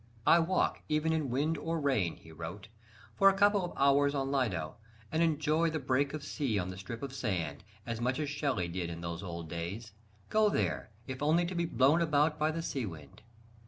[0.25, 2.69] "I walk, even in wind or rain," he wrote,
[3.13, 4.77] "for a couple of hours on Lido,
[5.11, 8.67] and enjoy the break of sea on the strip of sand, as much as Shelley
[8.67, 9.91] did in those old days....
[10.29, 13.21] Go there, if only to be blown about by the sea wind!"